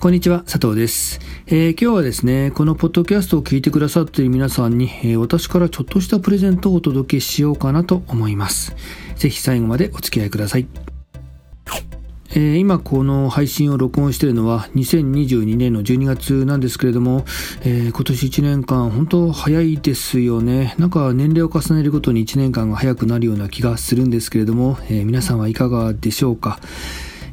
[0.00, 8.74] こんにちは、佐藤です、えー、今日はですね、このポッドキャストを聞いてくださっている皆さんに、えー、私からちょっとしたプレゼントをお届けしようかなと思います。
[9.14, 10.66] ぜひ最後までお付き合いください。
[12.30, 17.24] えー、今この配信を録音しているのは2022年の12月なんですけれども、
[17.62, 20.74] えー、今年1年間本当早いですよね。
[20.78, 26.60] なんか年齢を重ねるごとに1年間が早くなるような気がするんですけれども、えー、皆さんはいかがでしょうか？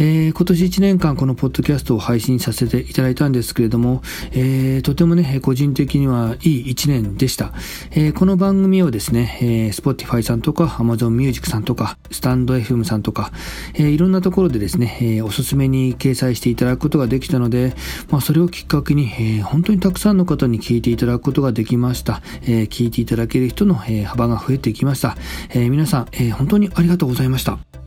[0.00, 4.00] えー、今年1年間このポッドキャストを配信させていただいたんですけれども、
[4.32, 7.52] えー、とてもね、個人的にはいい1年でした。
[7.90, 13.30] えー、この番組をですね、えー、Spotify さんとか Amazon Music さんとか、スタンド FM さんとか、
[13.74, 17.74] えー、いろんなところでですね、えー、おすすめに掲載していただくことができたので、
[18.08, 22.22] まあ、それをきっかけに、えー、本当にたくさんの方に聞いていただくことができました。
[22.44, 25.18] えー、聞いていただける人の、えー、幅が増えてきました。
[25.50, 27.79] えー、皆さん、えー、本当にありがとうございました。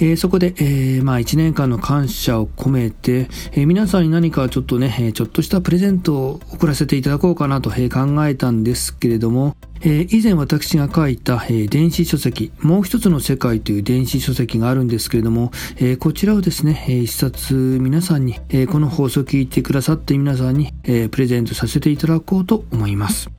[0.00, 23.30] えー、そこで、えー、まあ1年間の感謝を込めて、えー、皆さんに何かちょっとね、ちょっとしたプレゼントを送らせていただこうかなと、考えたんですけれども、え以前私が書いた、え電子書籍、もう一つの世界という電子書籍があるんですけれども、えこちらをですね、え一冊皆さんに、えこの放送を聞いてくださって皆さんに、えプレゼントさせていただこうと思います。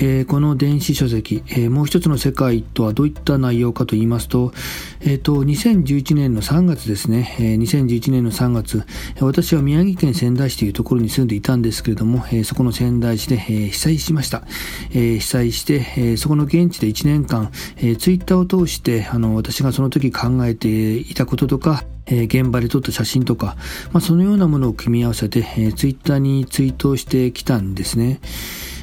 [0.00, 4.52] えー、この電子書籍、えー、もう一つの世界とはどういった内容かと言いますと、
[5.00, 8.84] えっ、ー、と、2011年の3月ですね、えー、2011年の3月、
[9.20, 14.44] 私は宮城県仙台市というところに住んでいたんですけれども、えー、そこの仙台市で、えー、被災しました。
[14.92, 23.56] えー、被災して、えー、そこの現地で1年間、えー、ツイッターを通して、あの、私がその時考えていたこととか、現場で撮った写真とか、
[23.92, 28.20] まあ、そのようなものを組み合わせて、えー、ツイッターにツイートしてきたんですね。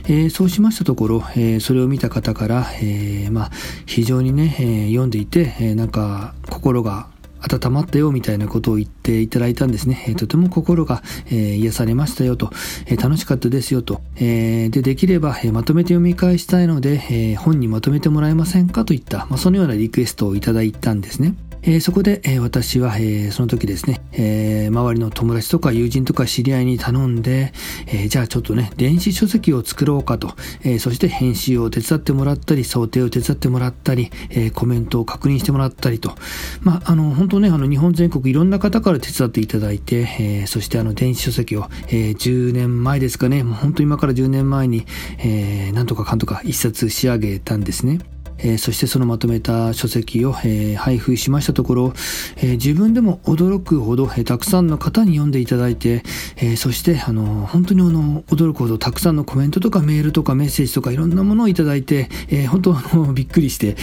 [0.07, 3.51] えー、そうしましたところ、えー、それを見た方から、えー、まあ、
[3.85, 7.07] 非常にね、えー、読んでいて、え、なんか心が
[7.39, 10.05] 温まったよみたいなことを言っていただいたんですね。
[10.07, 12.51] えー、とても心が、えー、癒されましたよと、
[12.85, 21.35] えー、楽しかったですよと、え、で、できれば、え、まとめて読み返したいので、え、本にまとめてもらえませんかといった、まあ、そのようなリクエストをいただいたんですね。
[21.61, 27.53] えー、そこで、えー、私は、えー、その時ですね、え周りの友達とか友人とか知り合いに頼んで、
[27.87, 30.33] えじゃあちょっとね、電子書籍を作ろうかと、
[30.63, 36.15] えそして編集を手伝ってもらったり、想定を手伝ってもらったり、えコメントを確認してもらったりと、
[36.61, 44.85] まあ、あの、本当ね、あの、日本全国いろんな方から手伝っていただいて、えそしてあの、電子書籍を、え10年前ですかね、もう本当今から10年前に、
[45.19, 47.99] えなんとかかんとか一冊仕上げたんですね。
[48.39, 51.93] えー、そしてそのまとめた書籍を、えー、配布しましたところ、
[52.37, 56.03] えー、自分でも驚くほど、えたくさんの方に読んでいただいて、
[56.37, 63.77] えそしてあの本当にあの驚くほどたくさんのコメントとかメールとかメッセージとかいろんなものをいただいて、え本当あの びっくりして、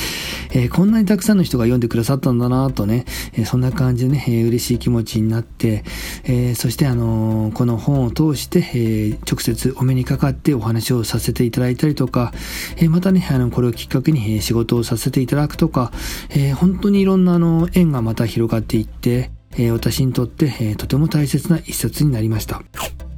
[0.52, 5.84] えこんなにたくさんの人が読んでくださったんだなとね、えそんな感じでね、え嬉しい気持ちになって、
[6.24, 12.32] えそしてあのこの本を通して、え直接お目にかかってお話をさせていただいたりとか、
[12.76, 15.92] えまたね、あのこれをきっかけに、仕事をさせていただくとか、
[16.30, 22.62] えー、本当にいろんなあの縁がまた広がっていって、えー、私にとって、えー、とても大切な一冊になりました。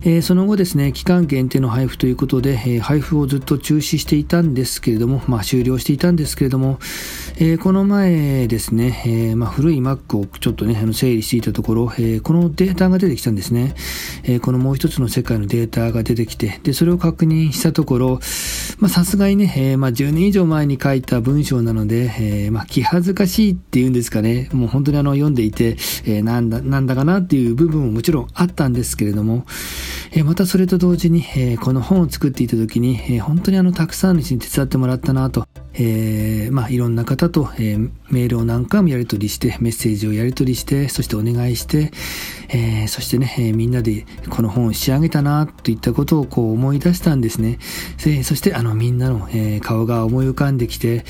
[0.06, 6.78] えー、その後ですね、期間限定の配布ということで、えー、配布をずっと中止していたんですけれども、まあ終了していたんですけれども、
[7.36, 13.74] えー、この前ですね、えー、まあ古い Mac をちょっとね、あの整理していたところ、えー、このデータが出てきたんですね。
[14.24, 18.20] えー、このもう一つの世界のデータが出てきて、で、それを確認したところ、
[18.78, 29.46] まあさすがにね、えー、まあ10年以上前に書いた文章なので、えー、まあ気恥ずかしいっていうんですかね、もう本当にあの読んでいて、えー、なんだ、なんだかなっていう部分ももちろんあったんですけれども、
[30.22, 31.24] またそれと同時に、
[31.60, 41.90] この本を作っていた時に、本当にあのたくさんの人に手伝ってもらったなと、えー、まあ、いろんな方と、えー、メールを何回もやり取りして、メッセージをやり取りして、そしてお願いして、
[42.48, 47.58] えー、そしてね、えみんなでこの本を仕上げたな、といったことをこう思い出したんですね。
[48.06, 51.04] えそして、あの、みんなの、え顔が思い浮かんできて、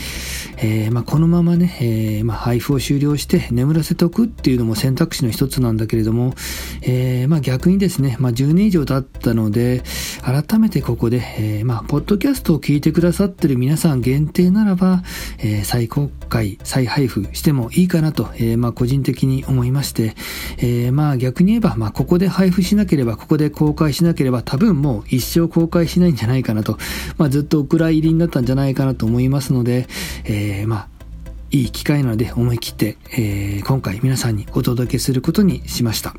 [0.57, 6.35] えまあ、このままね、えまあ、配布を終了して眠らせておくっていうのも選択肢の一つなんだけれども、
[6.83, 9.83] えまあ、逆にですね、ま、10年以上経ったので、
[10.23, 15.03] 改めてここで、えま、ポッドキャストを聞いてくださってる皆さん限定ならば、
[15.39, 20.15] えー、再公開、再配布してもいいかなと、えー、まあ個人的に思いまして、
[20.59, 26.79] えー、まあ逆に言えば、まあここで配布しなければ、ここで公開しなければ多分もう一生公開しないんじゃないかなと、
[27.19, 29.87] まあずっとお蔵入りになったんじゃないかなと思いますので、
[30.25, 30.89] え、まあ
[31.51, 36.15] いい機会なので思い切って、え、今回皆さんにお届けすることにしました。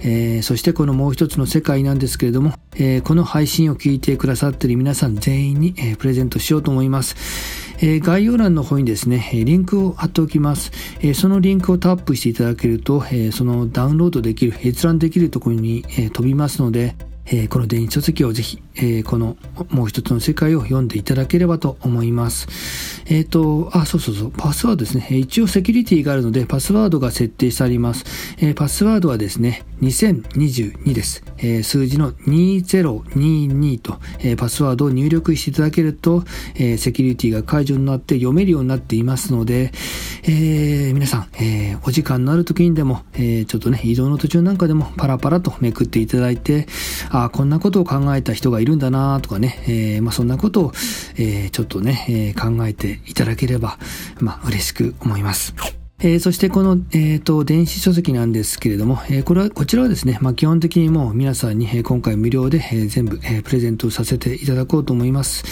[0.00, 7.16] えー、そしてこのもう一つの世界なんですけれども、えー、この配信を聞いてくださっている皆さん全員に、えー、プレゼントしようと思います。
[7.80, 10.72] え概要欄の方にですね、リンクを貼っておきます。
[11.00, 16.96] えそのリンクをタップしていただけると、えそのダウンロードできる、閲覧できるところに、え飛びますので、
[17.30, 19.36] えー、この電子書籍をぜひ、えー、この
[19.70, 23.02] もう一つの世界を読んでいただければと思います。
[23.06, 25.06] えっ、ー、と、あ、そうそうそう、パスワードですね。
[25.10, 28.04] 一応セキュリティがあるので、パスワードが設定してあります。
[28.40, 31.22] えパスワードはですね、2022です。
[31.42, 36.24] え数字の2022と、えパスワードを入力していただけると、
[36.54, 39.72] えセキュリティが解除になって読めるようになっていますので、
[40.24, 46.66] え皆さん、えお時間のある時にでも、えちょっとね、移動の途中なんかでもパラパラとめくっていただいて、
[47.10, 50.72] あこんなことを考えた人がいるんだなとかね、え、まあ、そんなことを、
[51.16, 53.78] え、ちょっとね、え、考えていただければ、
[54.20, 55.77] まあ、嬉しく思います。
[56.00, 65.42] えー、そしてこの、えっ、ー、と、電子書籍なんですけれども、えー、これは、こちらはですね、まあ、基本的にもう皆さんに、えー、今回無料で、えー、全部、えー、プレゼントさせていただこうと思います。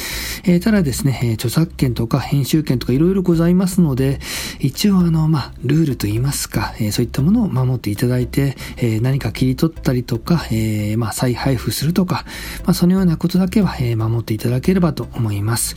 [0.44, 4.20] えー、ただですね、えー、著作権とか編集権とかいろいろございますので、
[4.60, 12.24] 一応あの、まあ、ルールといいますか、えー、そういったものを守っていただいて、えー、何か切り取ったりとか、えー、まあ、再配布するとか、
[12.64, 15.76] まあ、そのようなことだけは、え、守っていただければと思います。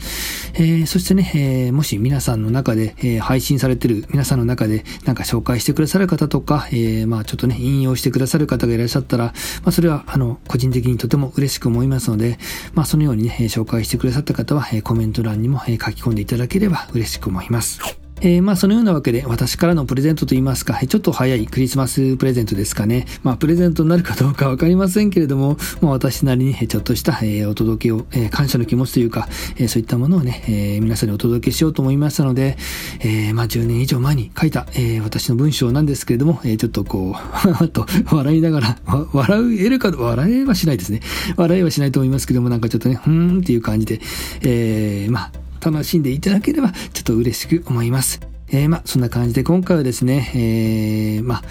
[0.54, 9.32] え、そしてね、え、もし皆さんの中で、え、配信されてる皆さんの中で、なんか紹介してくださる方とか、え、まあちょっとね、引用してくださる方がいらっしゃったら、ま
[9.66, 12.38] あそれは、あの、個人的にとても嬉しく思いますので、
[12.74, 17.99] まあそのようにね、紹介してくださった方は、コメント欄にも書き込んでいただければ嬉しく思います。
[18.22, 23.06] えー、まあそのようなわけで私からのプレゼントといいますか、ちょっと早いクリスマスプレゼントですかね。
[23.22, 27.18] まあプレゼントになるかどうかわかりませんけれども、まあ私なりにちょっとした、
[27.48, 29.28] お届けを、感謝の気持ちというか、
[29.68, 32.58] そういったものをね、皆さんにお届けしようと思いましたので、
[33.00, 34.66] えー、まあ10年以上前に書いた、
[35.02, 37.16] 私の文章なんですけれども、ちょっとこ
[37.62, 38.76] う、 と笑いながら、
[39.12, 41.00] 笑えるか、笑えはしないですね。
[41.36, 44.00] 笑えはしないと思いますけども、なんかちょっとね、ふーんっていう感じで、
[44.42, 48.20] えー、まあ楽しんでいただければちょっと嬉しく思います。
[48.52, 51.42] えー、まあ、そんな感じで今回はですね、えー、まあ、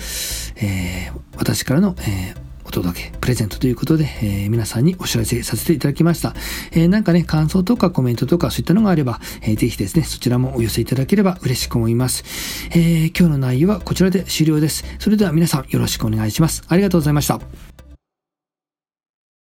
[0.57, 6.35] えー、私からの、えー、お届け、プレゼントということで、えー、皆さんにお知らせさせていただきました。
[6.71, 12.23] えー、なんかね、感想とかコメントとかそういったのがあれば、えー、ぜひですね、そちらもお寄せいただければ嬉しく思います。
[12.71, 14.83] えー、今日の内容はこちらで終了です。
[14.99, 16.63] それでは皆さんよろしくお願いします。
[16.67, 17.88] ありがとうございました。